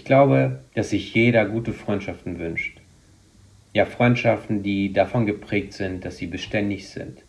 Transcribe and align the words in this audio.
Ich 0.00 0.06
glaube, 0.06 0.60
dass 0.74 0.88
sich 0.88 1.12
jeder 1.12 1.44
gute 1.44 1.74
Freundschaften 1.74 2.38
wünscht. 2.38 2.80
Ja, 3.74 3.84
Freundschaften, 3.84 4.62
die 4.62 4.94
davon 4.94 5.26
geprägt 5.26 5.74
sind, 5.74 6.06
dass 6.06 6.16
sie 6.16 6.26
beständig 6.26 6.88
sind, 6.88 7.22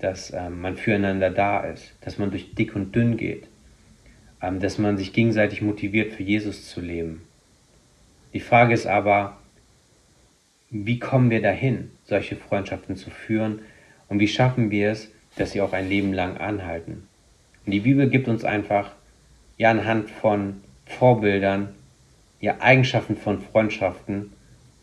dass 0.00 0.32
ähm, 0.32 0.60
man 0.60 0.76
füreinander 0.76 1.30
da 1.30 1.60
ist, 1.60 1.94
dass 2.00 2.18
man 2.18 2.32
durch 2.32 2.52
dick 2.56 2.74
und 2.74 2.96
dünn 2.96 3.16
geht, 3.16 3.46
ähm, 4.42 4.58
dass 4.58 4.76
man 4.76 4.98
sich 4.98 5.12
gegenseitig 5.12 5.62
motiviert, 5.62 6.12
für 6.12 6.24
Jesus 6.24 6.68
zu 6.68 6.80
leben. 6.80 7.22
Die 8.34 8.40
Frage 8.40 8.74
ist 8.74 8.88
aber, 8.88 9.38
wie 10.68 10.98
kommen 10.98 11.30
wir 11.30 11.40
dahin, 11.40 11.92
solche 12.02 12.34
Freundschaften 12.34 12.96
zu 12.96 13.10
führen 13.10 13.60
und 14.08 14.18
wie 14.18 14.26
schaffen 14.26 14.72
wir 14.72 14.90
es, 14.90 15.12
dass 15.36 15.52
sie 15.52 15.60
auch 15.60 15.72
ein 15.72 15.88
Leben 15.88 16.12
lang 16.12 16.38
anhalten? 16.38 17.06
Und 17.64 17.70
die 17.70 17.80
Bibel 17.80 18.10
gibt 18.10 18.26
uns 18.26 18.44
einfach 18.44 18.90
ja 19.58 19.70
anhand 19.70 20.10
von 20.10 20.60
Vorbildern, 20.86 21.76
ja 22.40 22.60
Eigenschaften 22.60 23.16
von 23.16 23.40
Freundschaften, 23.40 24.32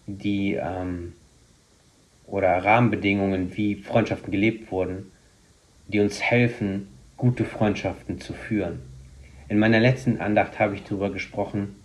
die 0.05 0.53
ähm, 0.53 1.13
oder 2.25 2.63
Rahmenbedingungen, 2.63 3.55
wie 3.55 3.75
Freundschaften 3.75 4.31
gelebt 4.31 4.71
wurden, 4.71 5.11
die 5.87 5.99
uns 5.99 6.21
helfen, 6.21 6.87
gute 7.15 7.45
Freundschaften 7.45 8.19
zu 8.19 8.33
führen. 8.33 8.79
In 9.49 9.59
meiner 9.59 9.79
letzten 9.79 10.19
Andacht 10.19 10.59
habe 10.59 10.75
ich 10.75 10.83
darüber 10.83 11.09
gesprochen, 11.09 11.75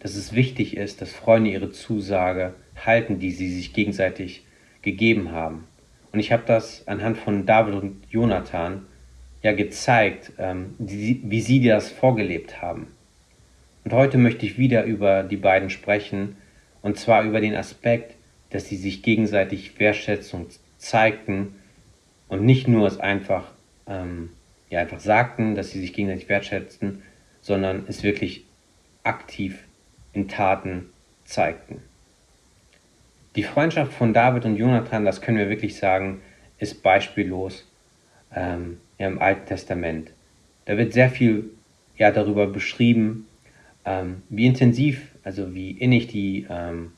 dass 0.00 0.14
es 0.14 0.34
wichtig 0.34 0.76
ist, 0.76 1.00
dass 1.00 1.12
Freunde 1.12 1.50
ihre 1.50 1.72
Zusage 1.72 2.54
halten, 2.84 3.18
die 3.18 3.32
sie 3.32 3.52
sich 3.52 3.72
gegenseitig 3.72 4.44
gegeben 4.82 5.32
haben. 5.32 5.64
Und 6.12 6.20
ich 6.20 6.30
habe 6.30 6.44
das 6.46 6.86
anhand 6.86 7.18
von 7.18 7.46
David 7.46 7.74
und 7.74 8.02
Jonathan 8.10 8.86
ja 9.42 9.52
gezeigt, 9.52 10.32
ähm, 10.38 10.74
wie, 10.78 11.20
wie 11.24 11.40
sie 11.40 11.62
das 11.62 11.90
vorgelebt 11.90 12.60
haben. 12.62 12.88
Und 13.84 13.92
heute 13.92 14.18
möchte 14.18 14.46
ich 14.46 14.58
wieder 14.58 14.84
über 14.84 15.22
die 15.22 15.36
beiden 15.36 15.70
sprechen, 15.70 16.36
und 16.82 16.98
zwar 16.98 17.22
über 17.22 17.40
den 17.40 17.54
Aspekt, 17.54 18.14
dass 18.50 18.66
sie 18.66 18.76
sich 18.76 19.02
gegenseitig 19.02 19.78
Wertschätzung 19.78 20.46
zeigten 20.78 21.54
und 22.28 22.44
nicht 22.44 22.68
nur 22.68 22.86
es 22.86 22.98
einfach, 22.98 23.52
ähm, 23.86 24.30
ja, 24.70 24.80
einfach 24.80 25.00
sagten, 25.00 25.54
dass 25.54 25.70
sie 25.70 25.80
sich 25.80 25.92
gegenseitig 25.92 26.28
wertschätzten, 26.28 27.02
sondern 27.40 27.84
es 27.88 28.02
wirklich 28.02 28.44
aktiv 29.02 29.64
in 30.12 30.28
Taten 30.28 30.86
zeigten. 31.24 31.82
Die 33.36 33.42
Freundschaft 33.42 33.92
von 33.92 34.12
David 34.12 34.44
und 34.44 34.56
Jonathan, 34.56 35.04
das 35.04 35.20
können 35.20 35.38
wir 35.38 35.48
wirklich 35.48 35.76
sagen, 35.76 36.20
ist 36.58 36.82
beispiellos 36.82 37.66
ähm, 38.34 38.80
im 38.98 39.20
Alten 39.20 39.46
Testament. 39.46 40.10
Da 40.64 40.76
wird 40.76 40.92
sehr 40.92 41.08
viel 41.08 41.50
ja, 41.96 42.10
darüber 42.10 42.46
beschrieben, 42.46 43.26
ähm, 43.88 44.22
wie 44.28 44.46
intensiv, 44.46 45.00
also 45.24 45.54
wie 45.54 45.70
innig 45.70 46.08
die 46.08 46.46
ähm, 46.50 46.92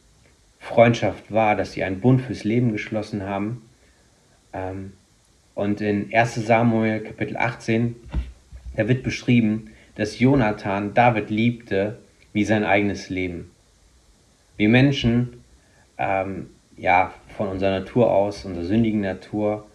Freundschaft 0.58 1.32
war, 1.32 1.54
dass 1.54 1.72
sie 1.72 1.84
einen 1.84 2.00
Bund 2.00 2.20
fürs 2.22 2.42
Leben 2.42 2.72
geschlossen 2.72 3.22
haben. 3.22 3.62
Ähm, 4.52 4.92
und 5.54 5.80
in 5.80 6.12
1 6.12 6.34
Samuel 6.34 7.00
Kapitel 7.00 7.36
18, 7.36 7.94
da 8.76 8.88
wird 8.88 9.04
beschrieben, 9.04 9.70
dass 9.94 10.18
Jonathan 10.18 10.92
David 10.92 11.30
liebte 11.30 11.98
wie 12.32 12.44
sein 12.44 12.64
eigenes 12.64 13.08
Leben. 13.08 13.50
Wir 14.56 14.68
Menschen, 14.68 15.44
ähm, 15.96 16.50
ja, 16.76 17.14
von 17.36 17.48
unserer 17.48 17.78
Natur 17.78 18.10
aus, 18.10 18.44
unserer 18.44 18.64
sündigen 18.64 19.00
Natur, 19.00 19.68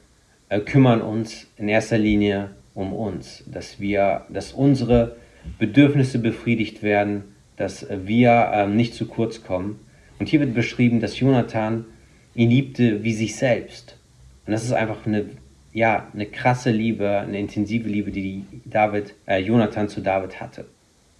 äh, 0.50 0.60
kümmern 0.60 1.02
uns 1.02 1.48
in 1.58 1.70
erster 1.70 1.98
Linie 1.98 2.50
um 2.74 2.92
uns, 2.94 3.44
dass 3.48 3.80
wir, 3.80 4.26
dass 4.30 4.52
unsere 4.52 5.16
Bedürfnisse 5.58 6.20
befriedigt 6.20 6.84
werden, 6.84 7.24
dass 7.58 7.88
wir 7.90 8.52
ähm, 8.54 8.76
nicht 8.76 8.94
zu 8.94 9.08
kurz 9.08 9.44
kommen. 9.44 9.80
Und 10.20 10.28
hier 10.28 10.40
wird 10.40 10.54
beschrieben, 10.54 11.00
dass 11.00 11.20
Jonathan 11.20 11.86
ihn 12.34 12.50
liebte 12.50 13.04
wie 13.04 13.14
sich 13.14 13.36
selbst. 13.36 13.98
Und 14.46 14.54
das 14.54 14.64
ist 14.64 14.74
einfach 14.74 15.06
eine, 15.06 15.26
ja, 15.74 16.08
eine 16.14 16.26
krasse 16.26 16.72
Liebe, 16.72 17.10
eine 17.20 17.40
intensive 17.40 17.88
Liebe, 17.88 18.12
die 18.12 18.46
David, 18.66 19.14
äh, 19.26 19.40
Jonathan 19.40 19.90
zu 19.90 20.02
David 20.02 20.40
hatte. 20.40 20.66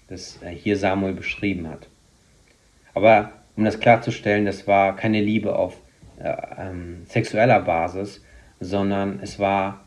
Das 0.08 0.40
äh, 0.44 0.52
hier 0.52 0.78
Samuel 0.78 1.14
beschrieben 1.14 1.68
hat. 1.70 1.88
Aber 2.94 3.32
um 3.56 3.64
das 3.66 3.80
klarzustellen, 3.80 4.46
das 4.46 4.68
war 4.68 4.96
keine 4.96 5.22
Liebe 5.22 5.56
auf 5.56 5.80
äh, 6.20 6.34
ähm, 6.58 7.04
sexueller 7.06 7.62
Basis, 7.62 8.24
sondern 8.60 9.20
es 9.22 9.40
war 9.40 9.86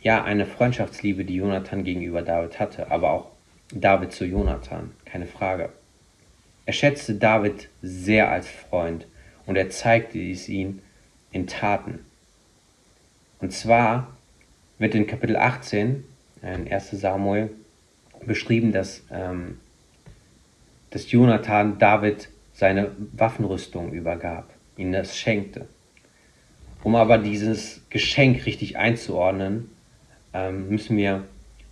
ja 0.00 0.22
eine 0.22 0.46
Freundschaftsliebe, 0.46 1.24
die 1.24 1.36
Jonathan 1.36 1.84
gegenüber 1.84 2.22
David 2.22 2.60
hatte, 2.60 2.90
aber 2.90 3.10
auch 3.10 3.35
David 3.72 4.12
zu 4.12 4.24
Jonathan, 4.24 4.92
keine 5.04 5.26
Frage. 5.26 5.70
Er 6.66 6.72
schätzte 6.72 7.14
David 7.14 7.68
sehr 7.82 8.30
als 8.30 8.48
Freund 8.48 9.06
und 9.46 9.56
er 9.56 9.70
zeigte 9.70 10.18
es 10.18 10.48
ihm 10.48 10.80
in 11.30 11.46
Taten. 11.46 12.00
Und 13.40 13.52
zwar 13.52 14.16
wird 14.78 14.94
in 14.94 15.06
Kapitel 15.06 15.36
18, 15.36 16.04
in 16.42 16.72
1 16.72 16.90
Samuel, 16.92 17.50
beschrieben, 18.24 18.72
dass, 18.72 19.02
ähm, 19.10 19.60
dass 20.90 21.10
Jonathan 21.10 21.78
David 21.78 22.28
seine 22.52 22.90
Waffenrüstung 23.12 23.92
übergab, 23.92 24.48
ihm 24.76 24.92
das 24.92 25.16
schenkte. 25.16 25.68
Um 26.82 26.94
aber 26.94 27.18
dieses 27.18 27.82
Geschenk 27.90 28.46
richtig 28.46 28.76
einzuordnen, 28.76 29.70
ähm, 30.32 30.68
müssen 30.68 30.96
wir 30.96 31.24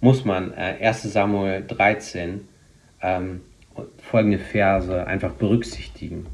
muss 0.05 0.27
man 0.27 0.53
äh, 0.53 0.77
1 0.87 1.05
Samuel 1.05 1.65
13 1.67 2.43
ähm, 3.01 3.41
folgende 3.97 4.39
Verse 4.39 5.07
einfach 5.07 5.33
berücksichtigen. 5.33 6.27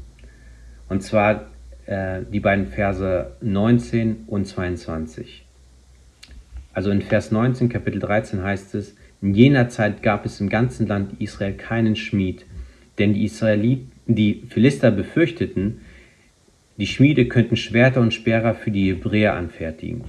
Und 0.89 1.01
zwar 1.03 1.45
äh, 1.85 2.19
die 2.29 2.41
beiden 2.41 2.67
Verse 2.67 3.31
19 3.39 4.25
und 4.27 4.45
22. 4.45 5.45
Also 6.73 6.91
in 6.91 7.01
Vers 7.01 7.31
19, 7.31 7.69
Kapitel 7.69 7.99
13 7.99 8.43
heißt 8.43 8.75
es, 8.75 8.93
in 9.21 9.33
jener 9.35 9.69
Zeit 9.69 10.03
gab 10.03 10.25
es 10.25 10.41
im 10.41 10.49
ganzen 10.49 10.85
Land 10.85 11.21
Israel 11.21 11.53
keinen 11.53 11.95
Schmied, 11.95 12.45
denn 12.99 13.13
die 13.13 13.23
Israeliten, 13.23 13.89
die 14.05 14.43
Philister 14.49 14.91
befürchteten, 14.91 15.79
die 16.75 16.87
Schmiede 16.87 17.25
könnten 17.25 17.55
Schwerter 17.55 18.01
und 18.01 18.13
Speere 18.13 18.53
für 18.53 18.71
die 18.71 18.89
Hebräer 18.89 19.33
anfertigen. 19.35 20.03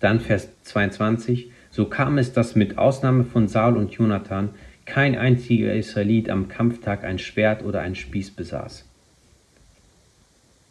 Dann 0.00 0.20
Vers 0.20 0.48
22, 0.62 1.50
so 1.70 1.86
kam 1.86 2.18
es, 2.18 2.32
dass 2.32 2.54
mit 2.54 2.78
Ausnahme 2.78 3.24
von 3.24 3.48
Saul 3.48 3.76
und 3.76 3.92
Jonathan 3.92 4.50
kein 4.84 5.16
einziger 5.16 5.74
Israelit 5.74 6.30
am 6.30 6.48
Kampftag 6.48 7.04
ein 7.04 7.18
Schwert 7.18 7.62
oder 7.62 7.80
ein 7.80 7.94
Spieß 7.94 8.30
besaß. 8.30 8.86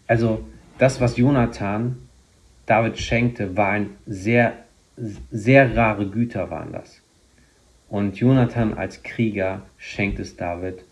Also 0.07 0.43
das, 0.77 0.99
was 0.99 1.17
Jonathan 1.17 1.97
David 2.65 2.99
schenkte, 2.99 3.55
war 3.55 3.71
ein 3.71 3.91
sehr, 4.05 4.53
sehr 4.95 5.75
rare 5.75 6.07
Güter 6.09 6.49
waren 6.49 6.73
das. 6.73 7.01
Und 7.89 8.17
Jonathan 8.17 8.73
als 8.73 9.03
Krieger 9.03 9.61
schenkt 9.77 10.19
es 10.19 10.35
David, 10.35 10.83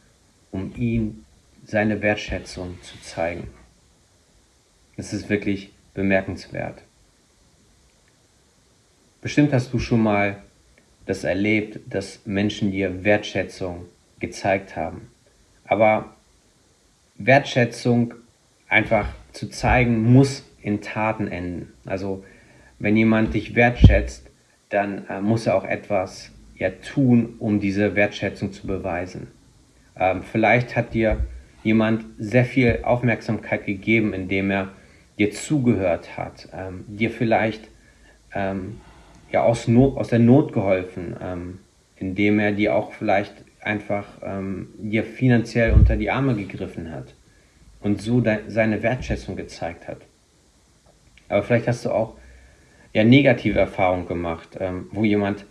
um 0.52 0.74
ihm 0.76 1.26
seine 1.66 2.02
Wertschätzung 2.02 2.82
zu 2.82 3.00
zeigen. 3.02 3.48
Das 4.96 5.12
ist 5.12 5.30
wirklich 5.30 5.74
bemerkenswert. 5.94 6.82
Bestimmt 9.26 9.54
hast 9.54 9.74
du 9.74 9.80
schon 9.80 10.04
mal 10.04 10.44
das 11.08 11.24
erlebt, 11.24 11.80
dass 11.92 12.28
Menschen 12.28 12.70
dir 12.70 13.04
Wertschätzung 13.04 13.86
gezeigt 14.20 14.76
haben. 14.76 15.10
Aber 15.66 16.14
Wertschätzung 17.18 18.14
einfach 18.70 19.08
zu 19.32 19.50
zeigen, 19.50 20.14
muss 20.14 20.48
in 20.62 20.82
Taten 20.82 21.28
enden. 21.28 21.74
Also 21.88 22.24
wenn 22.78 22.96
jemand 22.96 23.34
dich 23.34 23.56
wertschätzt, 23.56 24.30
dann 24.70 25.08
äh, 25.10 25.22
muss 25.22 25.48
er 25.48 25.56
auch 25.56 25.66
etwas 25.66 26.32
ja, 26.56 26.70
tun, 26.70 27.34
um 27.40 27.60
diese 27.60 27.96
Wertschätzung 27.96 28.52
zu 28.54 28.68
beweisen. 28.68 29.32
Ähm, 29.98 30.22
vielleicht 30.22 30.76
hat 30.76 30.94
dir 30.94 31.26
jemand 31.64 32.06
sehr 32.20 32.46
viel 32.46 32.82
Aufmerksamkeit 32.84 33.66
gegeben, 33.66 34.14
indem 34.14 34.52
er 34.52 34.74
dir 35.18 35.32
zugehört 35.32 36.16
hat, 36.16 36.48
ähm, 36.54 36.86
dir 36.88 37.10
vielleicht 37.10 37.70
ähm, 38.32 38.82
ja 39.36 39.44
aus, 39.44 39.68
Not, 39.68 39.98
aus 39.98 40.08
der 40.08 40.20
Not 40.20 40.54
geholfen, 40.54 41.14
ähm, 41.22 41.60
indem 41.98 42.40
er 42.40 42.54
dir 42.54 42.74
auch 42.74 42.94
vielleicht 42.94 43.34
einfach 43.62 44.06
ähm, 44.24 44.70
dir 44.78 45.04
finanziell 45.04 45.74
unter 45.74 45.98
die 45.98 46.10
Arme 46.10 46.36
gegriffen 46.36 46.90
hat 46.92 47.14
und 47.82 48.02
so 48.02 48.22
de 48.22 48.38
seine 48.48 48.82
Wertschätzung 48.82 49.36
gezeigt 49.36 49.90
hat. 49.90 49.98
Aber 51.28 51.44
vielleicht 51.44 51.68
hast 51.68 51.84
du 51.84 51.92
auch 51.92 52.14
ja 52.94 53.04
negative 53.04 53.60
Erfahrungen 53.60 54.08
gemacht, 54.08 54.56
ähm, 54.58 54.88
wo 54.92 55.04
jemand 55.04 55.46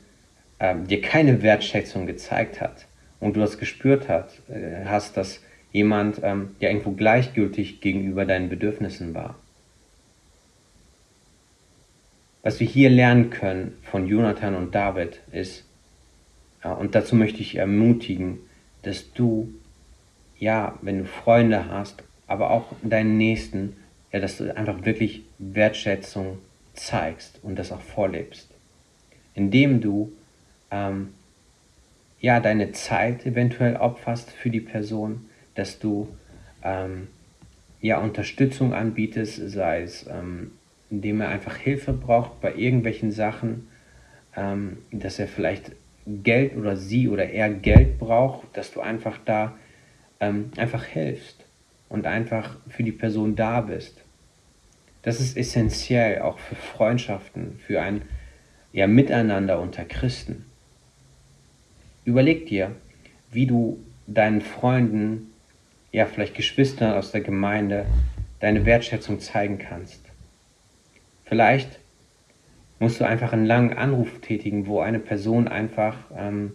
ähm, 0.61 0.87
dir 0.87 1.03
keine 1.03 1.43
Wertschätzung 1.43 2.07
gezeigt 2.07 2.63
hat 2.63 2.87
und 3.21 3.37
du 3.37 3.41
das 3.41 3.59
gespürt 3.59 4.09
hat, 4.09 4.31
äh, 4.49 4.87
hast, 4.87 5.19
dass 5.19 5.43
jemand 5.73 6.21
ähm, 6.23 6.57
ja 6.59 6.71
irgendwo 6.71 6.93
gleichgültig 6.93 7.83
gegenüber 7.83 8.25
deinen 8.25 8.49
Bedürfnissen 8.49 9.13
war. 9.13 9.35
Was 12.44 12.61
wir 12.61 12.67
hier 12.67 12.91
lernen 12.91 13.31
können 13.31 13.73
von 13.85 14.06
Jonathan 14.06 14.55
und 14.55 14.75
David 14.75 15.19
ist, 15.32 15.64
und 16.62 16.94
dazu 16.94 17.17
möchte 17.17 17.41
ich 17.41 17.56
ermutigen, 17.56 18.38
dass 18.82 19.12
du, 19.14 19.49
ja, 20.38 20.79
wenn 20.82 20.99
du 20.99 21.05
Freunde 21.06 21.70
hast, 21.70 22.02
aber 22.26 22.50
auch 22.50 22.67
deinen 22.82 23.17
Nächsten, 23.17 23.76
ja, 24.12 24.20
dass 24.20 24.37
du 24.37 24.55
einfach 24.55 24.85
wirklich 24.85 25.23
Wertschätzung 25.38 26.38
zeigst 26.75 27.41
und 27.43 27.58
das 27.58 27.73
auch 27.73 27.81
vorlebst. 27.81 28.50
Indem 29.35 29.81
du 29.81 30.12
ähm, 30.70 31.14
ja 32.20 32.40
deine 32.40 32.73
Zeit 32.73 33.25
eventuell 33.25 33.76
opferst 33.76 34.31
für 34.31 34.50
die 34.50 34.61
Person, 34.61 35.31
dass 35.55 35.79
du 35.79 36.08
ähm, 36.62 37.08
ja 37.81 37.99
Unterstützung 38.00 38.75
anbietest, 38.75 39.50
sei 39.50 39.82
es 39.82 40.06
ähm, 40.11 40.50
indem 40.94 41.20
er 41.20 41.29
einfach 41.29 41.56
Hilfe 41.56 41.93
braucht 41.93 42.41
bei 42.41 42.55
irgendwelchen 42.55 43.11
Sachen, 43.11 43.67
ähm, 44.37 44.79
dass 44.93 45.19
er 45.19 45.26
vielleicht 45.26 45.73
Geld 46.06 46.56
oder 46.56 46.76
sie 46.76 47.08
oder 47.08 47.29
er 47.31 47.50
Geld 47.50 47.99
braucht, 47.99 48.56
dass 48.56 48.73
du 48.73 48.81
einfach 48.81 49.19
da 49.25 49.56
ähm, 50.20 50.52
einfach 50.56 50.85
hilfst 50.85 51.44
und 51.88 52.06
einfach 52.06 52.56
für 52.69 52.85
die 52.85 52.93
Person 52.93 53.35
da 53.35 53.61
bist. 53.61 54.05
Das 55.02 55.20
ist 55.20 55.37
essentiell 55.37 56.23
auch 56.23 56.38
für 56.38 56.55
Freundschaften, 56.55 57.58
für 57.67 57.82
ein 57.82 58.02
ja, 58.73 58.87
Miteinander 58.87 59.61
unter 59.61 59.85
Christen. 59.85 60.47
Überleg 62.05 62.47
dir, 62.47 62.70
wie 63.32 63.47
du 63.47 63.85
deinen 64.06 64.43
Freunden, 64.43 65.32
ja 65.90 66.06
vielleicht 66.06 66.35
Geschwistern 66.35 66.94
aus 66.94 67.11
der 67.11 67.20
Gemeinde, 67.20 67.87
deine 68.38 68.64
Wertschätzung 68.64 69.19
zeigen 69.19 69.58
kannst. 69.58 70.04
Vielleicht 71.25 71.79
musst 72.79 73.00
du 73.00 73.06
einfach 73.06 73.32
einen 73.32 73.47
langen 73.47 73.73
Anruf 73.73 74.21
tätigen, 74.21 74.67
wo 74.67 74.81
eine 74.81 74.99
Person 74.99 75.49
einfach 75.49 75.97
ähm, 76.17 76.53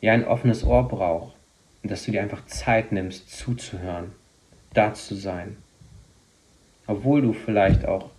ja 0.00 0.12
ein 0.12 0.24
offenes 0.24 0.64
Ohr 0.64 0.88
braucht 0.88 1.34
und 1.82 1.90
dass 1.90 2.04
du 2.04 2.12
dir 2.12 2.22
einfach 2.22 2.46
Zeit 2.46 2.92
nimmst, 2.92 3.30
zuzuhören, 3.36 4.12
da 4.72 4.94
zu 4.94 5.14
sein, 5.14 5.56
obwohl 6.86 7.22
du 7.22 7.32
vielleicht 7.32 7.84
auch 7.86 8.10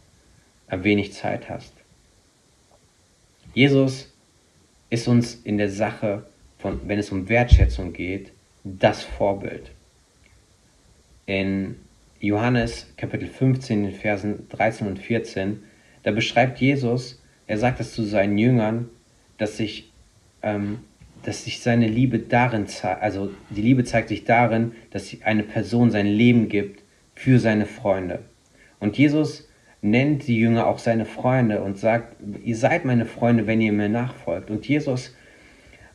ein 0.67 0.83
wenig 0.83 1.13
Zeit 1.13 1.49
hast. 1.49 1.73
Jesus 3.53 4.13
ist 4.89 5.07
uns 5.07 5.35
in 5.35 5.57
der 5.57 5.69
Sache, 5.69 6.25
von, 6.59 6.81
wenn 6.87 6.99
es 6.99 7.11
um 7.11 7.29
Wertschätzung 7.29 7.93
geht, 7.93 8.31
das 8.63 9.03
Vorbild. 9.03 9.71
In 11.25 11.75
Johannes 12.19 12.91
Kapitel 12.97 13.27
15, 13.27 13.85
in 13.85 13.91
Versen 13.93 14.47
13 14.49 14.87
und 14.87 14.99
14, 14.99 15.61
da 16.01 16.11
beschreibt 16.11 16.59
Jesus, 16.59 17.21
er 17.45 17.59
sagt 17.59 17.79
es 17.79 17.93
zu 17.93 18.03
seinen 18.03 18.39
Jüngern, 18.39 18.89
dass 19.37 19.57
sich, 19.57 19.93
ähm, 20.41 20.79
dass 21.23 21.43
sich 21.43 21.61
seine 21.61 21.87
Liebe 21.87 22.17
darin 22.17 22.65
zeigt, 22.65 23.03
also 23.03 23.31
die 23.51 23.61
Liebe 23.61 23.83
zeigt 23.83 24.09
sich 24.09 24.23
darin, 24.23 24.71
dass 24.89 25.15
eine 25.23 25.43
Person 25.43 25.91
sein 25.91 26.07
Leben 26.07 26.49
gibt 26.49 26.83
für 27.13 27.39
seine 27.39 27.67
Freunde. 27.67 28.23
Und 28.79 28.97
Jesus 28.97 29.47
nennt 29.81 30.27
die 30.27 30.39
Jünger 30.39 30.65
auch 30.65 30.79
seine 30.79 31.05
Freunde 31.05 31.61
und 31.61 31.77
sagt, 31.77 32.15
ihr 32.43 32.57
seid 32.57 32.83
meine 32.83 33.05
Freunde, 33.05 33.45
wenn 33.45 33.61
ihr 33.61 33.73
mir 33.73 33.89
nachfolgt. 33.89 34.49
Und 34.49 34.67
Jesus 34.67 35.15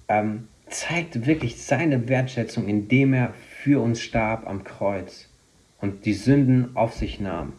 ähm, 0.08 0.46
zeigt 0.68 1.26
wirklich 1.26 1.60
seine 1.60 2.08
Wertschätzung, 2.08 2.68
indem 2.68 3.12
er 3.12 3.34
für 3.62 3.82
uns 3.82 4.00
starb 4.00 4.46
am 4.46 4.62
Kreuz 4.62 5.31
und 5.82 6.06
die 6.06 6.14
Sünden 6.14 6.74
auf 6.74 6.94
sich 6.94 7.20
nahm. 7.20 7.52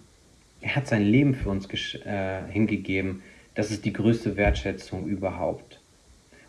Er 0.61 0.77
hat 0.77 0.87
sein 0.87 1.03
Leben 1.03 1.35
für 1.35 1.49
uns 1.49 1.67
äh, 2.05 2.41
hingegeben. 2.49 3.21
Das 3.53 3.69
ist 3.69 3.85
die 3.85 3.93
größte 3.93 4.37
Wertschätzung 4.37 5.05
überhaupt. 5.05 5.81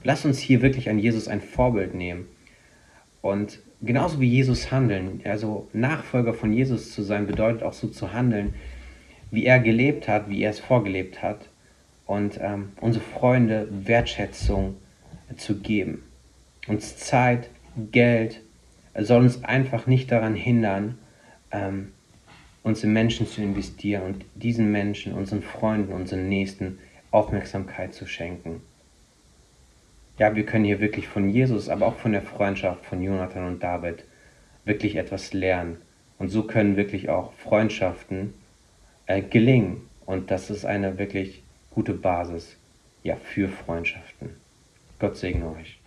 Lass 0.04 0.24
uns 0.24 0.38
hier 0.38 0.62
wirklich 0.62 0.88
an 0.88 1.00
Jesus 1.00 1.28
ein 1.28 1.40
Vorbild 1.40 1.94
nehmen. 1.94 2.26
Und 3.20 3.58
genauso 3.82 4.20
wie 4.20 4.28
Jesus 4.28 4.70
handeln, 4.70 5.20
also 5.24 5.68
Nachfolger 5.72 6.32
von 6.32 6.52
Jesus 6.52 6.92
zu 6.92 7.02
sein, 7.02 7.26
bedeutet 7.26 7.64
auch 7.64 7.72
so 7.72 7.88
zu 7.88 8.12
handeln, 8.12 8.54
wie 9.32 9.44
er 9.44 9.58
gelebt 9.58 10.06
hat, 10.06 10.28
wie 10.28 10.42
er 10.42 10.50
es 10.50 10.60
vorgelebt 10.60 11.22
hat. 11.22 11.48
Und 12.06 12.38
ähm, 12.40 12.68
unsere 12.80 13.04
Freunde 13.04 13.66
Wertschätzung 13.70 14.76
zu 15.36 15.58
geben. 15.58 16.04
Uns 16.68 16.98
Zeit, 16.98 17.50
Geld 17.90 18.42
soll 18.96 19.22
uns 19.22 19.42
einfach 19.42 19.88
nicht 19.88 20.12
daran 20.12 20.36
hindern, 20.36 20.98
ähm, 21.54 21.92
uns 22.62 22.82
in 22.82 22.92
Menschen 22.92 23.26
zu 23.26 23.40
investieren 23.42 24.02
und 24.02 24.24
diesen 24.34 24.72
Menschen, 24.72 25.12
unseren 25.12 25.42
Freunden, 25.42 25.92
unseren 25.92 26.28
Nächsten 26.28 26.78
Aufmerksamkeit 27.10 27.94
zu 27.94 28.06
schenken. 28.06 28.60
Ja, 30.18 30.34
wir 30.34 30.44
können 30.44 30.64
hier 30.64 30.80
wirklich 30.80 31.08
von 31.08 31.28
Jesus, 31.28 31.68
aber 31.68 31.86
auch 31.86 31.96
von 31.96 32.12
der 32.12 32.22
Freundschaft 32.22 32.84
von 32.86 33.02
Jonathan 33.02 33.46
und 33.46 33.62
David 33.62 34.04
wirklich 34.64 34.96
etwas 34.96 35.32
lernen. 35.32 35.78
Und 36.18 36.28
so 36.28 36.44
können 36.44 36.76
wirklich 36.76 37.08
auch 37.08 37.32
Freundschaften 37.34 38.34
äh, 39.06 39.20
gelingen. 39.20 39.88
Und 40.06 40.30
das 40.30 40.50
ist 40.50 40.64
eine 40.64 40.98
wirklich 40.98 41.42
gute 41.70 41.92
Basis 41.92 42.56
ja, 43.02 43.16
für 43.16 43.48
Freundschaften. 43.48 44.30
Gott 44.98 45.16
segne 45.16 45.50
euch. 45.50 45.78